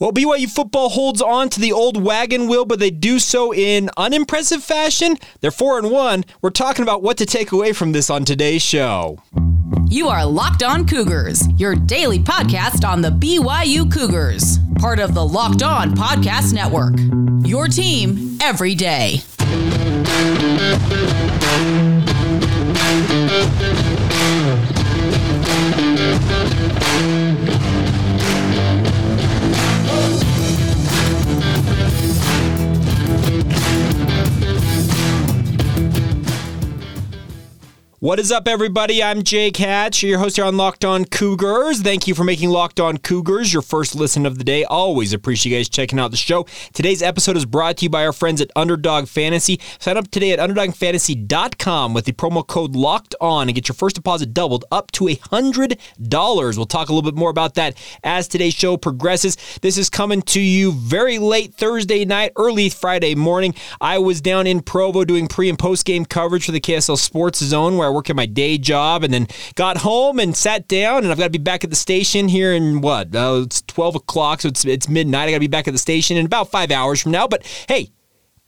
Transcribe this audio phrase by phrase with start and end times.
[0.00, 3.90] Well, BYU football holds on to the old wagon wheel, but they do so in
[3.98, 5.18] unimpressive fashion.
[5.42, 6.24] They're 4 and 1.
[6.40, 9.18] We're talking about what to take away from this on today's show.
[9.88, 15.22] You are Locked On Cougars, your daily podcast on the BYU Cougars, part of the
[15.22, 16.94] Locked On Podcast Network.
[17.46, 19.20] Your team every day.
[38.02, 39.02] What is up, everybody?
[39.02, 41.82] I'm Jake Hatch, your host here on Locked On Cougars.
[41.82, 44.64] Thank you for making Locked On Cougars your first listen of the day.
[44.64, 46.46] Always appreciate you guys checking out the show.
[46.72, 49.60] Today's episode is brought to you by our friends at Underdog Fantasy.
[49.78, 53.96] Sign up today at UnderdogFantasy.com with the promo code Locked On and get your first
[53.96, 56.56] deposit doubled up to $100.
[56.56, 59.36] We'll talk a little bit more about that as today's show progresses.
[59.60, 63.54] This is coming to you very late Thursday night, early Friday morning.
[63.78, 67.40] I was down in Provo doing pre and post game coverage for the KSL Sports
[67.40, 71.02] Zone where I work at my day job and then got home and sat down
[71.02, 73.14] and I've got to be back at the station here in what?
[73.14, 75.28] Uh, it's 12 o'clock, so it's, it's midnight.
[75.28, 77.26] I got to be back at the station in about five hours from now.
[77.26, 77.90] But hey,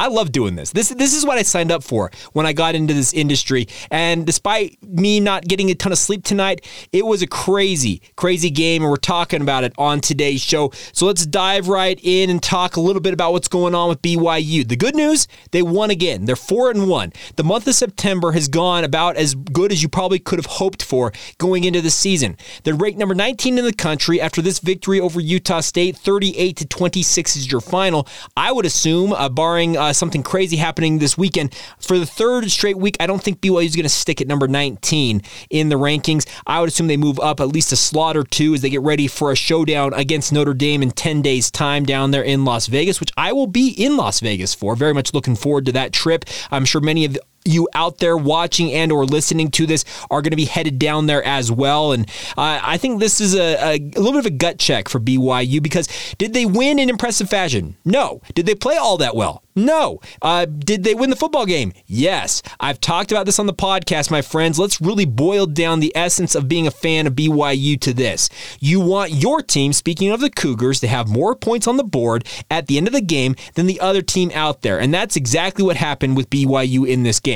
[0.02, 0.72] I love doing this.
[0.72, 3.68] This this is what I signed up for when I got into this industry.
[3.88, 8.50] And despite me not getting a ton of sleep tonight, it was a crazy, crazy
[8.50, 10.72] game, and we're talking about it on today's show.
[10.92, 14.02] So let's dive right in and talk a little bit about what's going on with
[14.02, 14.66] BYU.
[14.66, 16.24] The good news, they won again.
[16.24, 17.12] They're four and one.
[17.36, 20.82] The month of September has gone about as good as you probably could have hoped
[20.82, 22.36] for going into the season.
[22.64, 26.66] They're ranked number 19 in the country after this victory over Utah State, 38 to
[26.66, 28.08] 26 is your final.
[28.36, 31.54] I would assume, uh, barring uh, Uh, something crazy happening this weekend.
[31.78, 34.48] For the third straight week, I don't think BYU is going to stick at number
[34.48, 36.26] 19 in the rankings.
[36.46, 38.80] I would assume they move up at least a slot or two as they get
[38.80, 42.68] ready for a showdown against Notre Dame in 10 days' time down there in Las
[42.68, 44.74] Vegas, which I will be in Las Vegas for.
[44.76, 46.24] Very much looking forward to that trip.
[46.50, 50.30] I'm sure many of you out there watching and or listening to this are going
[50.30, 53.74] to be headed down there as well and uh, i think this is a, a,
[53.74, 55.88] a, little bit of a gut check for byu because
[56.18, 60.00] did they win in impressive fashion no did they play all that well no.
[60.20, 61.72] Uh, did they win the football game?
[61.86, 62.42] Yes.
[62.58, 64.58] I've talked about this on the podcast, my friends.
[64.58, 68.30] Let's really boil down the essence of being a fan of BYU to this.
[68.60, 72.26] You want your team, speaking of the Cougars, to have more points on the board
[72.50, 74.80] at the end of the game than the other team out there.
[74.80, 77.31] And that's exactly what happened with BYU in this game.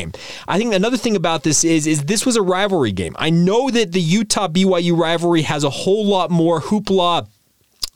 [0.48, 3.14] I think another thing about this is, is this was a rivalry game.
[3.18, 7.28] I know that the Utah BYU rivalry has a whole lot more hoopla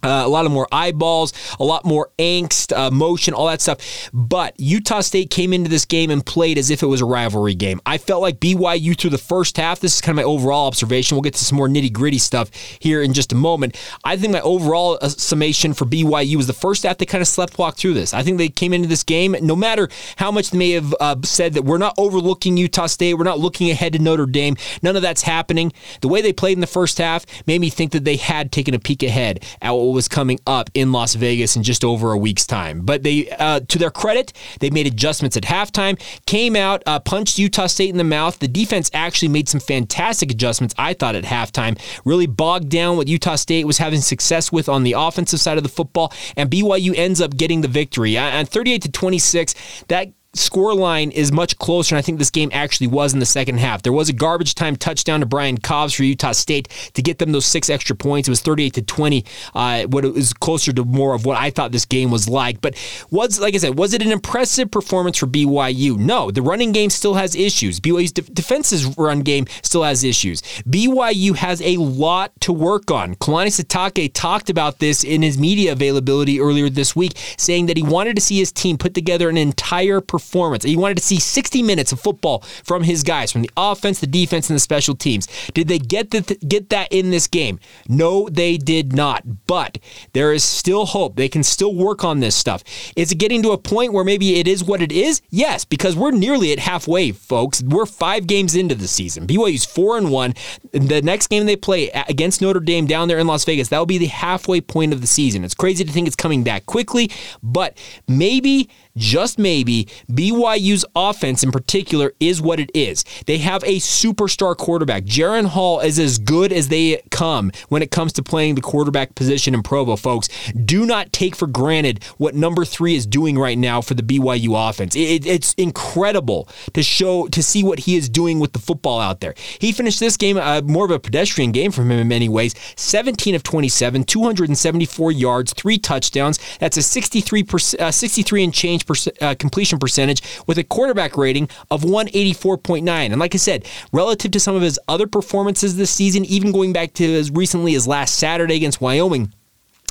[0.02, 4.10] uh, a lot of more eyeballs, a lot more angst, uh, motion, all that stuff.
[4.12, 7.54] But Utah State came into this game and played as if it was a rivalry
[7.54, 7.80] game.
[7.86, 9.80] I felt like BYU through the first half.
[9.80, 11.16] This is kind of my overall observation.
[11.16, 13.76] We'll get to some more nitty gritty stuff here in just a moment.
[14.04, 17.28] I think my overall uh, summation for BYU was the first half they kind of
[17.28, 18.14] slept walk through this.
[18.14, 21.16] I think they came into this game, no matter how much they may have uh,
[21.24, 24.56] said that we're not overlooking Utah State, we're not looking ahead to Notre Dame.
[24.82, 25.72] None of that's happening.
[26.00, 28.74] The way they played in the first half made me think that they had taken
[28.74, 32.18] a peek ahead at what was coming up in Las Vegas in just over a
[32.18, 32.82] week's time.
[32.82, 37.38] But they, uh, to their credit, they made adjustments at halftime, came out, uh, punched
[37.38, 38.38] Utah State in the mouth.
[38.38, 41.78] The defense actually made some fantastic adjustments, I thought, at halftime.
[42.04, 45.62] Really bogged down what Utah State was having success with on the offensive side of
[45.62, 48.16] the football, and BYU ends up getting the victory.
[48.16, 49.54] And 38 to 26,
[49.88, 53.26] that score line is much closer, and I think this game actually was in the
[53.26, 53.82] second half.
[53.82, 57.32] There was a garbage time touchdown to Brian Cobbs for Utah State to get them
[57.32, 58.28] those six extra points.
[58.28, 59.24] It was 38 to 20.
[59.54, 62.60] Uh, what it was closer to more of what I thought this game was like.
[62.60, 62.76] But
[63.10, 65.98] was like I said, was it an impressive performance for BYU?
[65.98, 67.80] No, the running game still has issues.
[67.80, 70.42] BYU's de- defense's run game still has issues.
[70.68, 73.16] BYU has a lot to work on.
[73.16, 77.82] Kalani Sitake talked about this in his media availability earlier this week, saying that he
[77.82, 80.64] wanted to see his team put together an entire performance performance.
[80.64, 84.06] He wanted to see 60 minutes of football from his guys, from the offense, the
[84.06, 85.26] defense, and the special teams.
[85.54, 87.58] Did they get the, get that in this game?
[87.88, 89.46] No, they did not.
[89.46, 89.78] But
[90.12, 91.16] there is still hope.
[91.16, 92.62] They can still work on this stuff.
[92.96, 95.22] Is it getting to a point where maybe it is what it is?
[95.30, 97.62] Yes, because we're nearly at halfway, folks.
[97.62, 99.26] We're five games into the season.
[99.26, 100.34] BYU's four and one.
[100.72, 103.86] The next game they play against Notre Dame down there in Las Vegas, that will
[103.86, 105.44] be the halfway point of the season.
[105.44, 107.10] It's crazy to think it's coming back quickly,
[107.42, 113.04] but maybe just maybe, BYU's offense in particular is what it is.
[113.26, 115.04] They have a superstar quarterback.
[115.04, 119.14] Jaren Hall is as good as they come when it comes to playing the quarterback
[119.14, 120.28] position in Provo, folks.
[120.52, 124.68] Do not take for granted what number three is doing right now for the BYU
[124.68, 124.96] offense.
[124.96, 129.20] It, it's incredible to show to see what he is doing with the football out
[129.20, 129.34] there.
[129.58, 132.54] He finished this game uh, more of a pedestrian game from him in many ways.
[132.76, 136.38] 17 of 27, 274 yards, three touchdowns.
[136.58, 137.46] That's a 63
[137.78, 138.79] uh, 63 and change
[139.20, 142.88] uh, completion percentage with a quarterback rating of 184.9.
[142.88, 146.72] And like I said, relative to some of his other performances this season, even going
[146.72, 149.32] back to as recently as last Saturday against Wyoming,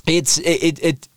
[0.07, 1.07] it's it, it, it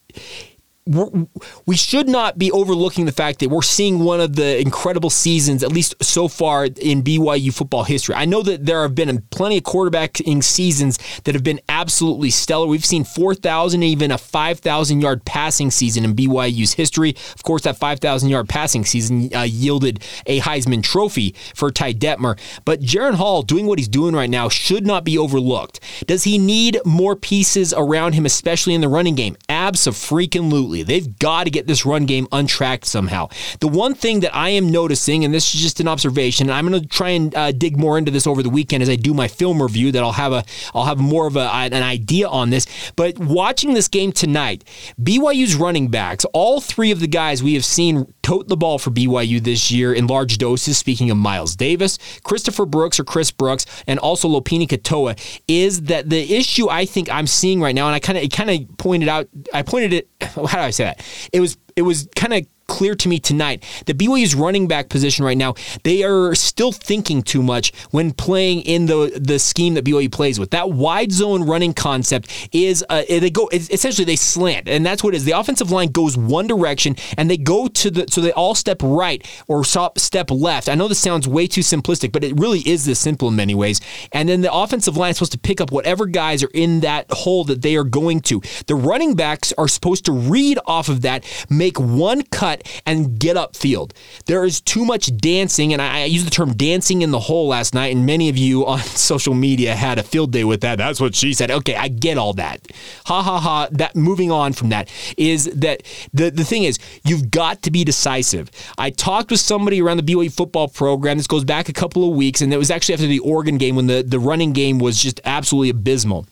[0.84, 5.62] we should not be overlooking the fact that we're seeing one of the incredible seasons,
[5.62, 8.16] at least so far in BYU football history.
[8.16, 12.66] I know that there have been plenty of quarterbacking seasons that have been absolutely stellar.
[12.66, 17.14] We've seen 4,000, even a 5,000 yard passing season in BYU's history.
[17.34, 22.36] Of course, that 5,000 yard passing season uh, yielded a Heisman Trophy for Ty Detmer.
[22.64, 25.78] But Jaren Hall doing what he's doing right now should not be overlooked.
[26.06, 29.36] Does he need more pieces around him, especially in the running game?
[29.48, 30.82] Absolutely.
[30.82, 33.28] They've got to get this run game untracked somehow.
[33.60, 36.68] The one thing that I am noticing, and this is just an observation, and I'm
[36.68, 39.14] going to try and uh, dig more into this over the weekend as I do
[39.14, 39.92] my film review.
[39.92, 40.44] That I'll have a
[40.74, 42.66] I'll have more of a, an idea on this.
[42.96, 44.64] But watching this game tonight,
[45.00, 48.90] BYU's running backs, all three of the guys we have seen tote the ball for
[48.90, 50.78] BYU this year in large doses.
[50.78, 55.18] Speaking of Miles Davis, Christopher Brooks or Chris Brooks, and also Lopini Katoa,
[55.48, 58.32] is that the issue I think I'm seeing right now, and I kind of it
[58.32, 60.08] kind of pointed out, I pointed it.
[60.22, 61.04] How do I say that?
[61.32, 65.24] It was it was kind of clear to me tonight that BYU's running back position
[65.24, 65.54] right now,
[65.84, 70.38] they are still thinking too much when playing in the the scheme that BYU plays
[70.38, 70.50] with.
[70.50, 75.14] That wide zone running concept is uh, they go essentially they slant, and that's what
[75.14, 75.24] it is.
[75.24, 78.82] The offensive line goes one direction, and they go to the so they all step
[78.82, 80.68] right or step left.
[80.68, 83.54] I know this sounds way too simplistic, but it really is this simple in many
[83.54, 83.80] ways.
[84.12, 87.10] And then the offensive line is supposed to pick up whatever guys are in that
[87.10, 88.40] hole that they are going to.
[88.66, 92.51] The running backs are supposed to read off of that, make one cut
[92.86, 93.92] and get upfield.
[94.26, 97.48] There is too much dancing, and I, I used the term dancing in the hole
[97.48, 100.78] last night, and many of you on social media had a field day with that.
[100.78, 101.50] That's what she said.
[101.50, 102.66] Okay, I get all that.
[103.06, 103.68] Ha ha ha.
[103.70, 105.82] That moving on from that is that
[106.12, 108.50] the, the thing is, you've got to be decisive.
[108.78, 111.16] I talked with somebody around the BYU football program.
[111.16, 113.76] This goes back a couple of weeks, and it was actually after the Oregon game
[113.76, 116.26] when the, the running game was just absolutely abysmal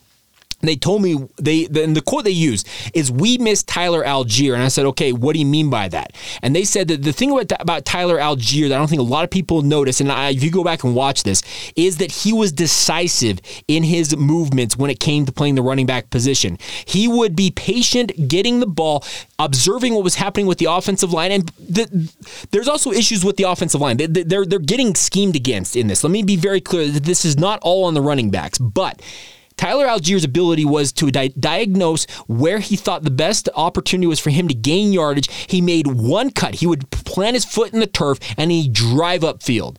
[0.68, 4.54] they told me they and the quote they used is we miss Tyler Allgeier.
[4.54, 6.12] And I said okay what do you mean by that?
[6.42, 9.04] And they said that the thing about, about Tyler Allgeier that I don't think a
[9.04, 11.42] lot of people notice and I, if you go back and watch this
[11.76, 15.86] is that he was decisive in his movements when it came to playing the running
[15.86, 16.58] back position.
[16.84, 19.04] He would be patient getting the ball
[19.38, 22.10] observing what was happening with the offensive line and the,
[22.50, 23.96] there's also issues with the offensive line.
[23.96, 26.04] They, they're they're getting schemed against in this.
[26.04, 29.02] Let me be very clear that this is not all on the running backs but
[29.60, 34.30] Tyler Allgeier's ability was to di- diagnose where he thought the best opportunity was for
[34.30, 35.30] him to gain yardage.
[35.48, 36.54] He made one cut.
[36.54, 39.76] He would plant his foot in the turf and he drive upfield.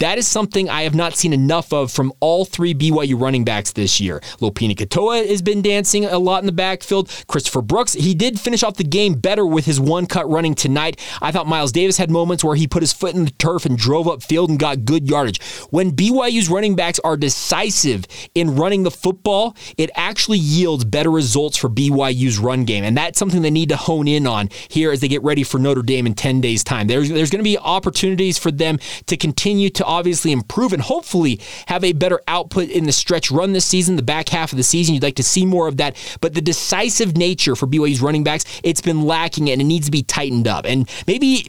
[0.00, 3.72] That is something I have not seen enough of from all three BYU running backs
[3.72, 4.20] this year.
[4.40, 7.10] Lopini Katoa has been dancing a lot in the backfield.
[7.28, 10.98] Christopher Brooks, he did finish off the game better with his one cut running tonight.
[11.20, 13.76] I thought Miles Davis had moments where he put his foot in the turf and
[13.76, 15.42] drove upfield and got good yardage.
[15.68, 21.58] When BYU's running backs are decisive in running the football, it actually yields better results
[21.58, 22.84] for BYU's run game.
[22.84, 25.58] And that's something they need to hone in on here as they get ready for
[25.58, 26.86] Notre Dame in 10 days' time.
[26.86, 31.40] There's, there's going to be opportunities for them to continue to obviously improve and hopefully
[31.66, 34.62] have a better output in the stretch run this season, the back half of the
[34.62, 34.94] season.
[34.94, 35.96] You'd like to see more of that.
[36.20, 39.92] But the decisive nature for BYU's running backs, it's been lacking and it needs to
[39.92, 40.64] be tightened up.
[40.64, 41.44] And maybe,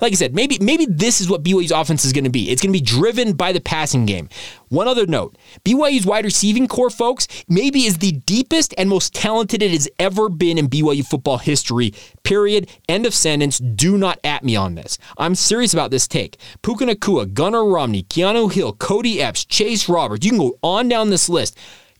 [0.00, 2.50] like I said, maybe maybe this is what BYU's offense is going to be.
[2.50, 4.28] It's going to be driven by the passing game.
[4.68, 9.62] One other note BYU's wide receiving core, folks, maybe is the deepest and most talented
[9.62, 11.94] it has ever been in BYU football history.
[12.24, 12.68] Period.
[12.88, 13.58] End of sentence.
[13.58, 14.98] Do not at me on this.
[15.18, 16.38] I'm serious about this take.
[16.62, 20.24] Puka Nacua, Gunnar Romney, Keanu Hill, Kody Epps, Chase Roberts.
[20.24, 21.56] You can go on down this list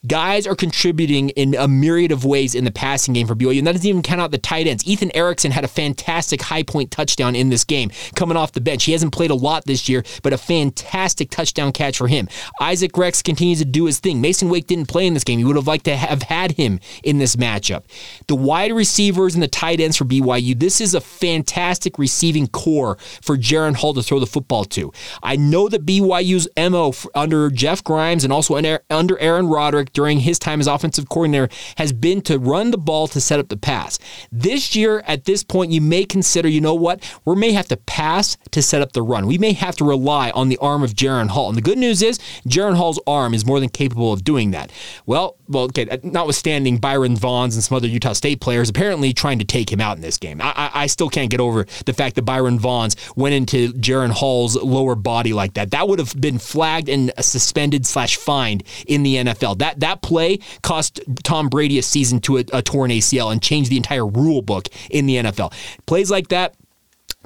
[0.07, 3.67] guys are contributing in a myriad of ways in the passing game for BYU, and
[3.67, 4.87] that doesn't even count out the tight ends.
[4.87, 8.85] Ethan Erickson had a fantastic high point touchdown in this game coming off the bench.
[8.85, 12.29] He hasn't played a lot this year, but a fantastic touchdown catch for him.
[12.61, 14.21] Isaac Rex continues to do his thing.
[14.21, 15.39] Masen Wake didn't play in this game.
[15.39, 17.85] You would have liked to have had him in this matchup.
[18.27, 22.97] The wide receivers and the tight ends for BYU, this is a fantastic receiving core
[23.23, 24.93] for Jaren Hall to throw the football to.
[25.23, 30.39] I know that BYU's MO under Jeff Grimes and also under Aaron Roderick during his
[30.39, 31.49] time as offensive coordinator
[31.79, 33.99] has been to run the ball to set up the pass.
[34.31, 37.79] This year, at this point, you may consider, you know what, we may have to
[37.79, 39.27] pass to set up the run.
[39.27, 41.49] We may have to rely on the arm of Jaren Hall.
[41.49, 44.71] And the good news is, Jaren Hall's arm is more than capable of doing that.
[45.07, 49.39] Well, well, okay, uh, notwithstanding Byron Vaughns and some other Utah State players apparently trying
[49.39, 50.43] to take him out in this game.
[50.43, 54.11] I, I, I still can't get over the fact that Byron Vaughns went into Jaren
[54.11, 55.71] Hall's lower body like that.
[55.71, 59.59] That would have been flagged and suspended slash fined in the NFL.
[59.59, 63.71] That that play cost Tom Brady a season to a, a torn ACL and changed
[63.71, 65.53] the entire rule book in the NFL.
[65.87, 66.55] Plays like that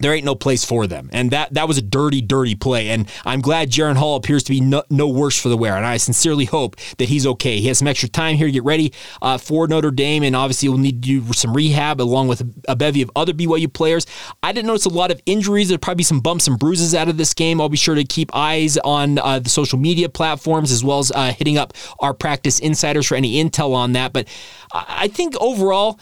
[0.01, 1.11] there ain't no place for them.
[1.13, 2.91] And that that was a dirty, dirty play.
[2.91, 5.77] And I'm glad Jaren Hall appears to be no, no, worse for the wear.
[5.77, 7.61] And I sincerely hope that he's okay.
[7.61, 8.93] He has some extra time here to get ready
[9.23, 10.23] uh, for Notre Dame.
[10.23, 13.73] And obviously, we'll need to do some rehab along with a bevy of other BYU
[13.73, 14.07] players.
[14.43, 15.69] I didn't notice a lot of injuries.
[15.69, 17.61] There'll probably be some bumps and bruises out of this game.
[17.61, 21.13] I'll be sure to keep eyes on uh, the social media platforms as well as
[21.13, 24.13] uh, hitting up our practice insiders for any intel on that.
[24.13, 24.29] But
[24.73, 25.99] I think overall,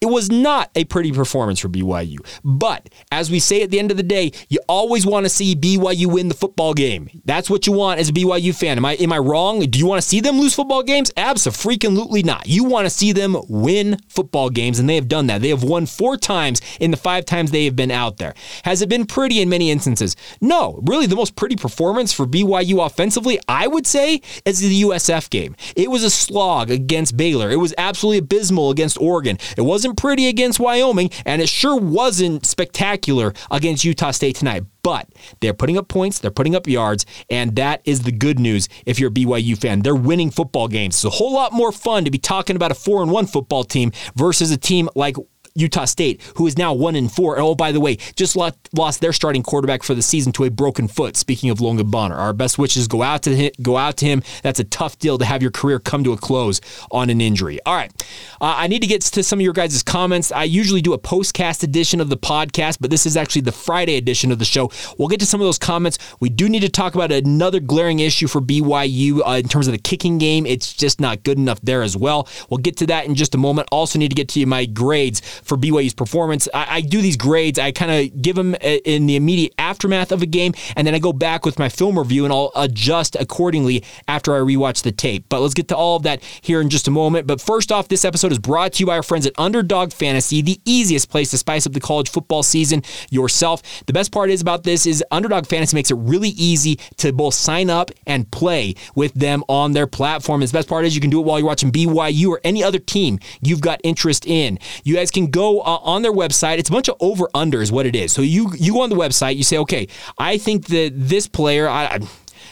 [0.00, 2.18] it was not a pretty performance for BYU.
[2.44, 5.56] But as we say at the end of the day, you always want to see
[5.56, 7.10] BYU win the football game.
[7.24, 8.78] That's what you want as a BYU fan.
[8.78, 9.60] Am I am I wrong?
[9.60, 11.10] Do you want to see them lose football games?
[11.16, 12.46] Absolutely not.
[12.46, 15.42] You want to see them win football games, and they have done that.
[15.42, 18.34] They have won four times in the five times they have been out there.
[18.64, 20.14] Has it been pretty in many instances?
[20.40, 20.80] No.
[20.84, 25.56] Really, the most pretty performance for BYU offensively, I would say, is the USF game.
[25.74, 27.50] It was a slog against Baylor.
[27.50, 29.38] It was absolutely abysmal against Oregon.
[29.56, 34.64] It wasn't wasn't pretty against Wyoming, and it sure wasn't spectacular against Utah State tonight.
[34.82, 35.08] But
[35.40, 38.98] they're putting up points, they're putting up yards, and that is the good news if
[38.98, 39.80] you're a BYU fan.
[39.80, 40.96] They're winning football games.
[40.96, 43.64] It's a whole lot more fun to be talking about a 4 and 1 football
[43.64, 45.16] team versus a team like
[45.58, 47.38] Utah State, who is now one in four.
[47.38, 50.88] oh, by the way, just lost their starting quarterback for the season to a broken
[50.88, 51.16] foot.
[51.16, 53.50] Speaking of Logan Bonner, our best wishes go out to him.
[53.60, 54.22] Go out to him.
[54.42, 56.60] That's a tough deal to have your career come to a close
[56.90, 57.58] on an injury.
[57.66, 57.92] All right,
[58.40, 60.32] uh, I need to get to some of your guys' comments.
[60.32, 63.96] I usually do a postcast edition of the podcast, but this is actually the Friday
[63.96, 64.70] edition of the show.
[64.96, 65.98] We'll get to some of those comments.
[66.20, 69.72] We do need to talk about another glaring issue for BYU uh, in terms of
[69.72, 70.46] the kicking game.
[70.46, 72.28] It's just not good enough there as well.
[72.48, 73.68] We'll get to that in just a moment.
[73.72, 76.48] Also, need to get to my grades for BYU's performance.
[76.52, 77.58] I, I do these grades.
[77.58, 80.98] I kind of give them in the immediate aftermath of a game, and then I
[80.98, 85.24] go back with my film review and I'll adjust accordingly after I rewatch the tape.
[85.28, 87.26] But let's get to all of that here in just a moment.
[87.26, 90.42] But first off, this episode is brought to you by our friends at Underdog Fantasy,
[90.42, 93.62] the easiest place to spice up the college football season yourself.
[93.86, 97.34] The best part is about this is Underdog Fantasy makes it really easy to both
[97.34, 100.42] sign up and play with them on their platform.
[100.42, 102.62] And the best part is you can do it while you're watching BYU or any
[102.62, 104.58] other team you've got interest in.
[104.84, 106.58] You guys can go go uh, on their website.
[106.58, 108.12] It's a bunch of over under is what it is.
[108.12, 109.36] So you you go on the website.
[109.36, 111.68] You say, okay, I think that this player.
[111.68, 111.98] I, I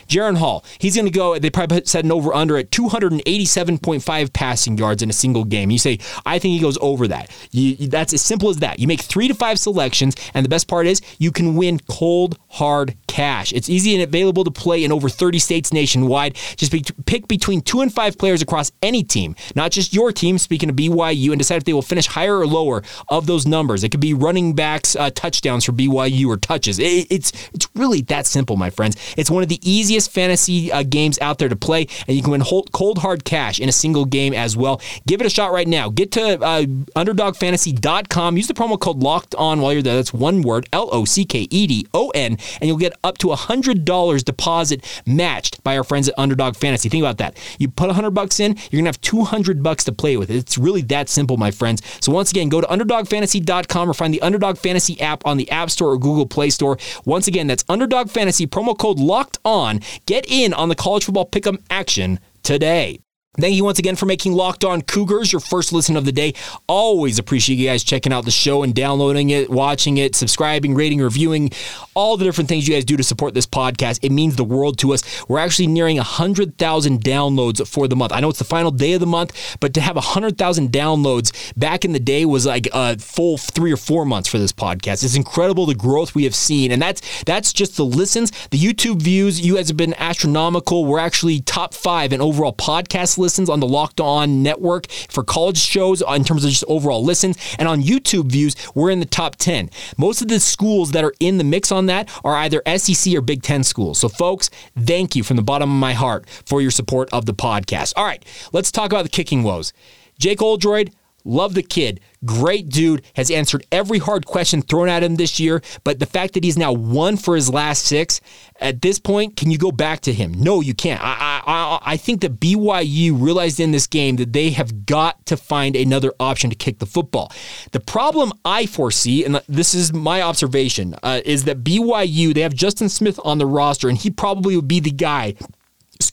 [0.07, 4.79] Jaren Hall, he's going to go, they probably set an over under at 287.5 passing
[4.79, 5.71] yards in a single game.
[5.71, 7.31] You say, I think he goes over that.
[7.51, 8.79] You, that's as simple as that.
[8.79, 12.39] You make three to five selections, and the best part is you can win cold,
[12.49, 13.53] hard cash.
[13.53, 16.35] It's easy and available to play in over 30 states nationwide.
[16.57, 20.37] Just be, pick between two and five players across any team, not just your team,
[20.37, 23.85] speaking of BYU, and decide if they will finish higher or lower of those numbers.
[23.85, 26.79] It could be running backs, uh, touchdowns for BYU, or touches.
[26.79, 28.97] It, it's, it's really that simple, my friends.
[29.17, 32.23] It's one of the easiest easiest fantasy uh, games out there to play, and you
[32.23, 34.81] can win cold hard cash in a single game as well.
[35.07, 35.89] Give it a shot right now.
[35.89, 36.63] Get to uh,
[36.95, 38.37] underdogfantasy.com.
[38.37, 39.97] Use the promo code Locked On while you're there.
[39.97, 43.17] That's one word, L O C K E D O N, and you'll get up
[43.19, 46.89] to a hundred dollars deposit matched by our friends at Underdog Fantasy.
[46.89, 47.37] Think about that.
[47.59, 50.31] You put a hundred bucks in, you're gonna have two hundred bucks to play with.
[50.31, 51.81] It's really that simple, my friends.
[52.01, 55.71] So once again, go to underdogfantasy.com or find the Underdog Fantasy app on the App
[55.71, 56.77] Store or Google Play Store.
[57.07, 59.81] Once again, that's Underdog Fantasy promo code Locked On.
[60.07, 63.01] Get in on the college football pick'em action today.
[63.39, 66.33] Thank you once again for making Locked On Cougars your first listen of the day.
[66.67, 71.03] Always appreciate you guys checking out the show and downloading it, watching it, subscribing, rating,
[71.03, 71.51] reviewing,
[71.93, 73.99] all the different things you guys do to support this podcast.
[74.03, 75.29] It means the world to us.
[75.29, 78.13] We're actually nearing 100,000 downloads for the month.
[78.13, 81.85] I know it's the final day of the month, but to have 100,000 downloads back
[81.85, 85.05] in the day was like a full three or four months for this podcast.
[85.05, 86.73] It's incredible the growth we have seen.
[86.73, 88.31] And that's that's just the listens.
[88.49, 90.87] The YouTube views, you guys have been astronomical.
[90.87, 95.59] We're actually top five in overall podcast listens on the Locked On network for college
[95.59, 97.37] shows in terms of just overall listens.
[97.59, 99.71] And on YouTube views, we're in the top 10.
[99.99, 103.21] Most of the schools that are in the mix on that are either SEC or
[103.21, 103.99] Big Ten schools.
[103.99, 107.35] So, folks, thank you from the bottom of my heart for your support of the
[107.35, 107.95] podcast.
[107.97, 109.73] All right, let's talk about the kicking woes.
[110.19, 110.93] Jake Oldroyd,
[111.29, 111.99] Love the kid.
[112.27, 113.03] Great dude.
[113.15, 115.63] Has answered every hard question thrown at him this year.
[115.85, 118.21] But the fact that he's now one for his last six,
[118.61, 120.33] at this point, can you go back to him?
[120.33, 121.01] No, you can't.
[121.03, 125.37] I, I, I think that BYU realized in this game that they have got to
[125.37, 127.33] find another option to kick the football.
[127.73, 132.55] The problem I foresee, and this is my observation, uh, is that BYU, they have
[132.55, 135.35] Justin Smith on the roster, and he probably would be the guy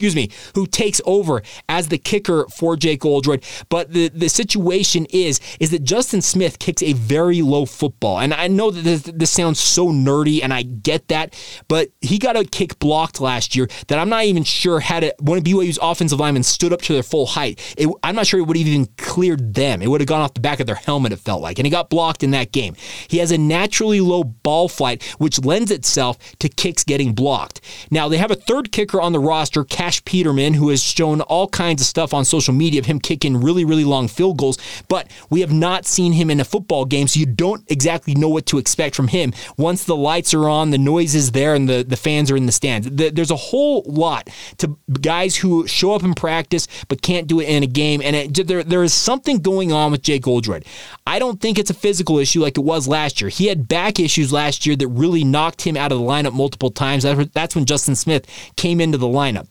[0.03, 3.41] excuse me, who takes over as the kicker for Jake Oldroyd.
[3.69, 8.19] But the, the situation is, is that Justin Smith kicks a very low football.
[8.19, 11.33] And I know that this, this sounds so nerdy, and I get that,
[11.69, 15.15] but he got a kick blocked last year that I'm not even sure had it,
[15.22, 17.62] one of BYU's offensive linemen stood up to their full height.
[17.77, 19.81] It, I'm not sure it would have even cleared them.
[19.81, 21.60] It would have gone off the back of their helmet, it felt like.
[21.60, 22.75] And he got blocked in that game.
[23.07, 27.62] He has a naturally low ball flight, which lends itself to kicks getting blocked.
[27.89, 31.47] Now, they have a third kicker on the roster, Cash Peterman, who has shown all
[31.47, 34.57] kinds of stuff on social media of him kicking really, really long field goals,
[34.88, 38.29] but we have not seen him in a football game, so you don't exactly know
[38.29, 39.33] what to expect from him.
[39.57, 42.45] Once the lights are on, the noise is there, and the, the fans are in
[42.45, 42.88] the stands.
[42.89, 47.50] There's a whole lot to guys who show up in practice but can't do it
[47.50, 50.65] in a game, and it, there, there is something going on with Jake Oldroyd.
[51.05, 53.29] I don't think it's a physical issue like it was last year.
[53.29, 56.71] He had back issues last year that really knocked him out of the lineup multiple
[56.71, 57.03] times.
[57.03, 59.47] That's when Justin Smith came into the lineup.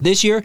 [0.00, 0.42] This year,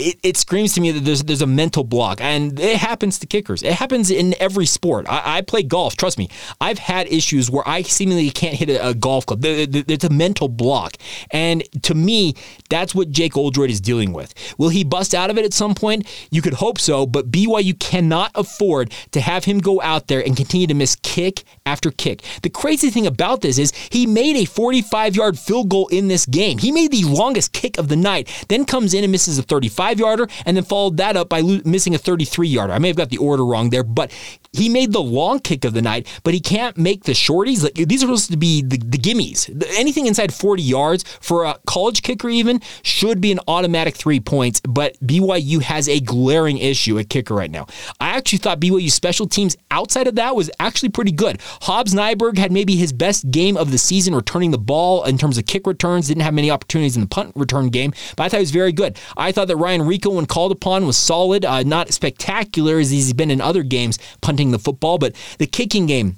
[0.00, 3.26] it, it, screams to me that there's there's a mental block, and it happens to
[3.26, 3.62] kickers.
[3.62, 5.06] It happens in every sport.
[5.08, 5.96] I, I play golf.
[5.96, 6.28] Trust me,
[6.60, 9.40] I've had issues where I seemingly can't hit a, a golf club.
[9.42, 10.96] There's a mental block,
[11.30, 12.34] and to me,
[12.68, 14.34] that's what Jake Oldroyd is dealing with.
[14.58, 16.06] Will he bust out of it at some point?
[16.30, 20.36] You could hope so, but BYU cannot afford to have him go out there and
[20.36, 22.22] continue to miss kick after kick.
[22.42, 26.26] The crazy thing about this is he made a 45 yard field goal in this
[26.26, 26.58] game.
[26.58, 29.89] He made the longest kick of the night, then comes in and misses a 35
[29.90, 32.72] 35 yarder and then followed that up by lo- missing a 33 yarder.
[32.72, 34.10] I may have got the order wrong there, but
[34.52, 37.62] he made the long kick of the night, but he can't make the shorties.
[37.62, 39.48] Like, these are supposed to be the, the gimmies.
[39.78, 44.60] Anything inside 40 yards for a college kicker, even, should be an automatic three points.
[44.60, 47.66] But BYU has a glaring issue at kicker right now.
[48.00, 51.40] I actually thought BYU special teams outside of that was actually pretty good.
[51.62, 55.38] Hobbs Nyberg had maybe his best game of the season returning the ball in terms
[55.38, 56.08] of kick returns.
[56.08, 58.72] Didn't have many opportunities in the punt return game, but I thought he was very
[58.72, 58.98] good.
[59.16, 61.44] I thought that Ryan Rehkow, when called upon, was solid.
[61.44, 65.46] Uh, not spectacular as he's been in other games, punting punting the football, but the
[65.46, 66.16] kicking game,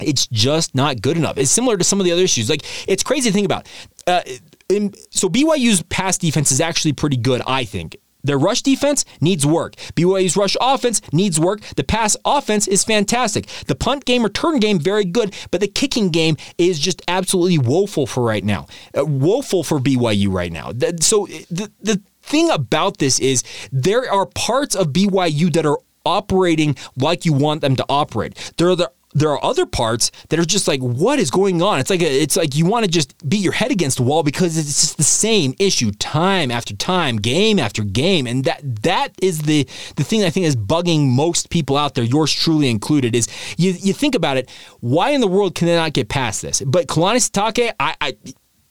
[0.00, 1.38] it's just not good enough.
[1.38, 2.50] It's similar to some of the other issues.
[2.50, 3.66] Like it's crazy to think about.
[4.06, 4.22] Uh,
[5.10, 7.96] so BYU's pass defense is actually pretty good, I think.
[8.22, 9.76] Their rush defense needs work.
[9.94, 11.60] BYU's rush offense needs work.
[11.76, 13.46] The pass offense is fantastic.
[13.66, 18.06] The punt game, return game, very good, but the kicking game is just absolutely woeful
[18.06, 18.66] for right now.
[18.96, 20.72] Uh, woeful for BYU right now.
[21.00, 26.76] So the the thing about this is there are parts of BYU that are operating
[26.96, 28.52] like you want them to operate.
[28.56, 31.80] There are the there are other parts that are just like what is going on?
[31.80, 34.22] It's like a, it's like you want to just beat your head against the wall
[34.22, 38.26] because it's just the same issue time after time game after game.
[38.26, 39.64] And that that is the
[39.96, 43.72] the thing i think is bugging most people out there yours truly included is you
[43.72, 46.60] you think about it why in the world can they not get past this?
[46.62, 48.16] But kalani sitake i i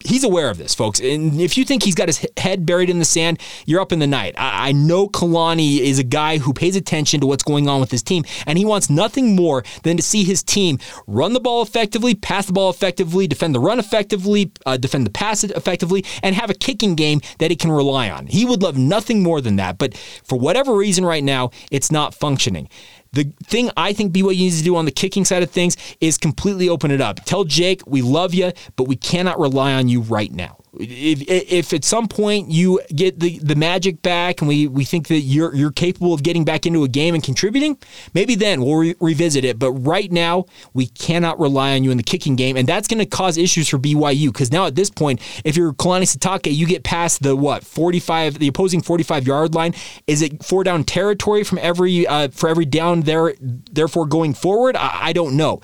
[0.07, 0.99] he's aware of this, folks.
[0.99, 3.99] And if you think he's got his head buried in the sand, you're up in
[3.99, 4.35] the night.
[4.37, 7.91] I, I, know Kalani is a guy who pays attention to what's going on with
[7.91, 11.61] his team, and he wants nothing more than to see his team run the ball
[11.61, 16.35] effectively, pass the ball effectively, defend the run effectively, uh, defend the pass effectively, and
[16.35, 18.27] have a kicking game that he can rely on.
[18.27, 19.77] He would love nothing more than that.
[19.77, 22.69] But for whatever reason, right now, it's not functioning.
[23.13, 26.17] The thing I think BYU needs to do on the kicking side of things is
[26.17, 27.23] completely open it up.
[27.25, 30.57] Tell Jake, we love you, but we cannot rely on you right now.
[30.73, 35.07] If, if at some point you get the, the magic back and we, we think
[35.07, 37.77] that you're you're capable of getting back into a game and contributing,
[38.13, 39.57] maybe then we'll re- revisit it.
[39.57, 42.99] But right now, we cannot rely on you in the kicking game, and that's going
[42.99, 46.67] to cause issues for BYU because now at this point, if you're Kalani Sitake, you
[46.67, 49.73] get past the what 45, the opposing 45 yard line.
[50.05, 53.33] Is it four down territory from every uh, for every down there?
[53.39, 55.61] Therefore, going forward, I, I don't know.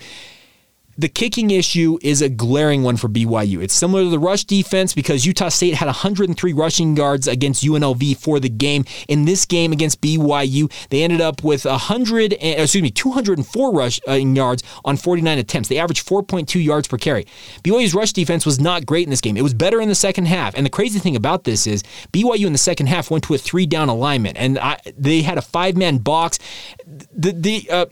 [0.96, 3.62] The kicking issue is a glaring one for BYU.
[3.62, 8.16] It's similar to the rush defense because Utah State had 103 rushing yards against UNLV
[8.18, 8.84] for the game.
[9.08, 14.62] In this game against BYU, they ended up with 100, excuse me, 204 rushing yards
[14.84, 15.68] on 49 attempts.
[15.68, 17.26] They averaged 4.2 yards per carry.
[17.62, 19.36] BYU's rush defense was not great in this game.
[19.36, 20.54] It was better in the second half.
[20.54, 23.38] And the crazy thing about this is BYU in the second half went to a
[23.38, 26.38] three down alignment, and I, they had a five man box.
[26.86, 27.86] The the uh,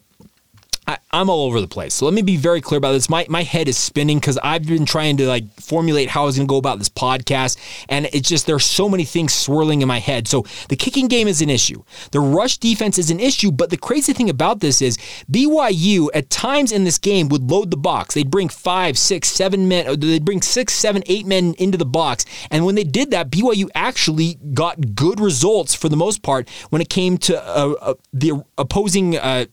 [0.87, 1.95] I, I'm all over the place.
[1.95, 3.09] So let me be very clear about this.
[3.09, 6.37] My my head is spinning because I've been trying to like formulate how I was
[6.37, 7.57] going to go about this podcast,
[7.89, 10.27] and it's just there's so many things swirling in my head.
[10.27, 11.85] So the kicking game is an issue.
[12.11, 13.53] The rush defense is an issue.
[13.53, 14.97] But the crazy thing about this is
[15.31, 18.15] BYU at times in this game would load the box.
[18.15, 20.01] They'd bring five, six, seven men.
[20.01, 23.69] They'd bring six, seven, eight men into the box, and when they did that, BYU
[23.77, 28.43] actually got good results for the most part when it came to uh, uh, the
[28.59, 29.45] opposing uh,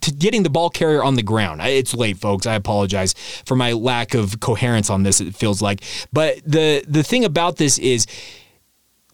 [0.00, 1.60] to getting the ball carrier on the ground.
[1.62, 2.46] It's late, folks.
[2.46, 3.14] I apologize
[3.46, 5.20] for my lack of coherence on this.
[5.20, 8.06] It feels like, but the the thing about this is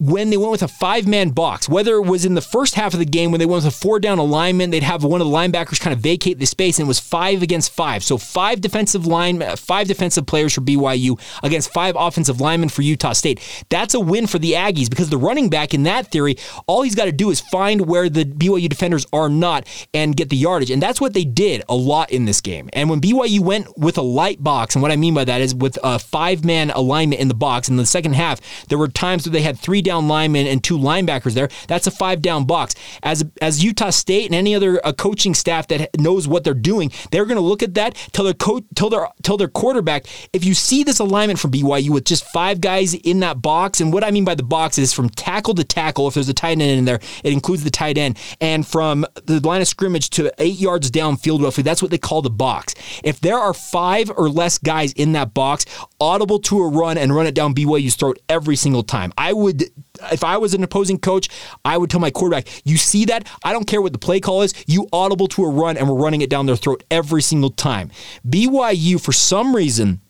[0.02, 2.92] when they went with a five man box, whether it was in the first half
[2.92, 5.28] of the game when they went with a four down alignment, they'd have one of
[5.28, 8.02] the linebackers kind of vacate the space, and it was five against five.
[8.02, 13.12] So five defensive line, five defensive players for BYU against five offensive linemen for Utah
[13.12, 13.40] State.
[13.68, 16.36] That's a win for the Aggies because the running back in that theory,
[16.66, 20.30] all he's got to do is find where the BYU defenders are not and get
[20.30, 22.68] the yardage, and that's what they did a lot in this game.
[22.72, 25.54] And when BYU went with a light box, and what I mean by that is
[25.54, 29.26] with a five man alignment in the box in the second half, there were times
[29.26, 31.48] where they had three down down linemen and two linebackers there.
[31.68, 32.74] That's a five down box.
[33.02, 36.90] As as Utah State and any other uh, coaching staff that knows what they're doing,
[37.10, 37.94] they're going to look at that.
[38.12, 40.06] Tell their coach, tell their tell their quarterback.
[40.32, 43.92] If you see this alignment from BYU with just five guys in that box, and
[43.92, 46.08] what I mean by the box is from tackle to tackle.
[46.08, 49.40] If there's a tight end in there, it includes the tight end, and from the
[49.40, 51.62] line of scrimmage to eight yards downfield, roughly.
[51.62, 52.74] That's what they call the box.
[53.04, 55.66] If there are five or less guys in that box,
[56.00, 59.12] audible to a run and run it down BYU's throat every single time.
[59.18, 59.64] I would
[60.10, 61.28] if I was an opposing coach,
[61.64, 63.28] I would tell my quarterback, you see that?
[63.44, 64.54] I don't care what the play call is.
[64.66, 67.90] You audible to a run and we're running it down their throat every single time.
[68.26, 70.00] BYU, for some reason,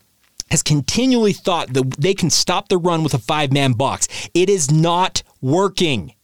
[0.50, 4.06] has continually thought that they can stop the run with a five man box.
[4.34, 6.14] It is not working.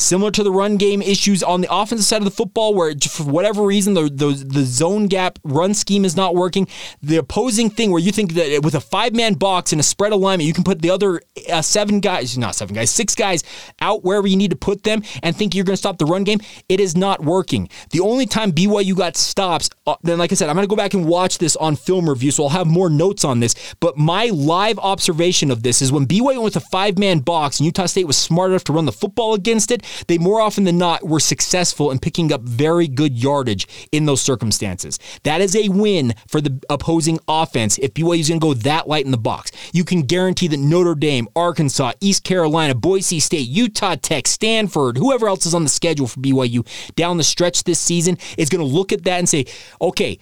[0.00, 3.24] Similar to the run game issues on the offensive side of the football, where for
[3.24, 6.68] whatever reason the, the, the zone gap run scheme is not working.
[7.02, 10.12] The opposing thing, where you think that with a five man box and a spread
[10.12, 11.20] alignment, you can put the other
[11.52, 13.44] uh, seven guys, not seven guys, six guys
[13.82, 16.24] out wherever you need to put them and think you're going to stop the run
[16.24, 16.40] game.
[16.70, 17.68] It is not working.
[17.90, 20.76] The only time BYU got stops, uh, then like I said, I'm going to go
[20.76, 23.54] back and watch this on film review, so I'll have more notes on this.
[23.80, 27.60] But my live observation of this is when BYU went with a five man box
[27.60, 30.64] and Utah State was smart enough to run the football against it they more often
[30.64, 34.98] than not were successful in picking up very good yardage in those circumstances.
[35.22, 38.88] That is a win for the opposing offense if BYU is going to go that
[38.88, 39.52] light in the box.
[39.72, 45.28] You can guarantee that Notre Dame, Arkansas, East Carolina, Boise State, Utah Tech, Stanford, whoever
[45.28, 48.74] else is on the schedule for BYU down the stretch this season is going to
[48.74, 49.46] look at that and say,
[49.80, 50.18] okay,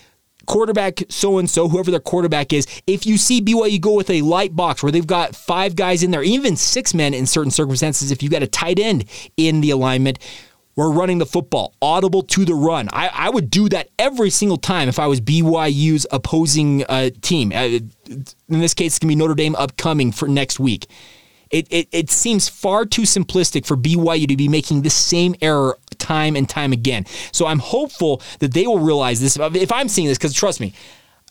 [0.48, 4.22] quarterback so and so, whoever their quarterback is, if you see BYU go with a
[4.22, 8.10] light box where they've got five guys in there, even six men in certain circumstances,
[8.10, 9.04] if you got a tight end
[9.36, 10.18] in the alignment,
[10.74, 12.88] we're running the football, audible to the run.
[12.92, 17.52] I, I would do that every single time if I was BYU's opposing uh, team.
[17.52, 20.86] Uh, in this case, it's going to be Notre Dame upcoming for next week.
[21.50, 25.78] It, it, it seems far too simplistic for BYU to be making the same error
[26.08, 27.04] time and time again.
[27.32, 29.36] So I'm hopeful that they will realize this.
[29.38, 30.72] If I'm seeing this, because trust me,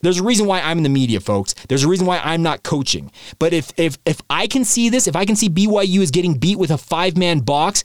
[0.01, 1.55] there's a reason why I'm in the media, folks.
[1.67, 3.11] There's a reason why I'm not coaching.
[3.39, 6.35] But if if if I can see this, if I can see BYU is getting
[6.35, 7.83] beat with a five man box,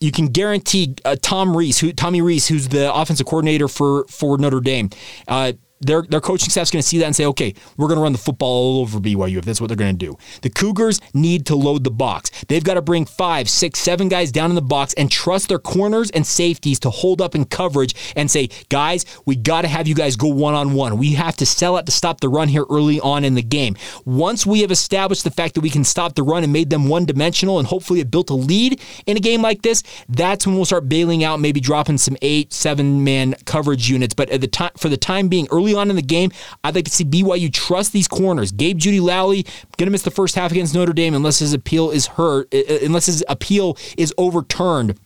[0.00, 4.38] you can guarantee uh, Tom Rees, who Tommy Rees, who's the offensive coordinator for for
[4.38, 4.88] Notre Dame.
[5.28, 8.02] Uh, their their coaching staff's going to see that and say, okay, we're going to
[8.02, 10.16] run the football all over BYU if that's what they're going to do.
[10.42, 12.30] The Cougars need to load the box.
[12.48, 15.58] They've got to bring five, six, seven guys down in the box and trust their
[15.58, 19.88] corners and safeties to hold up in coverage and say, guys, we got to have
[19.88, 20.98] you guys go one on one.
[20.98, 23.76] We have to sell it to stop the run here early on in the game.
[24.04, 26.88] Once we have established the fact that we can stop the run and made them
[26.88, 30.56] one dimensional and hopefully have built a lead in a game like this, that's when
[30.56, 34.14] we'll start bailing out, maybe dropping some eight, seven man coverage units.
[34.14, 36.30] But at the time, for the time being, early early on in the game,
[36.64, 38.52] I'd like to see BYU trust these corners.
[38.52, 39.44] Gabe Jeudy-Lally
[39.76, 42.58] going to miss the first half against Notre Dame unless his appeal is hurt, uh,
[42.58, 44.98] uh, unless his appeal is overturned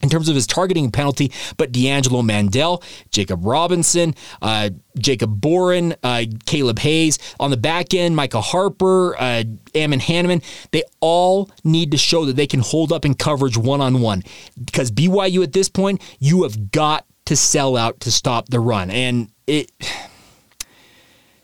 [0.00, 6.22] in terms of his targeting penalty, but D'Angelo Mandell, Jakob Robinson, uh, Jacob Boren, uh,
[6.46, 9.42] Caleb Hayes on the back end, Micah Harper, uh,
[9.74, 13.80] Ammon Hannemann, they all need to show that they can hold up in coverage one
[13.80, 14.22] on one.
[14.64, 18.90] Because BYU at this point, you have got to sell out to stop the run.
[18.90, 19.70] And it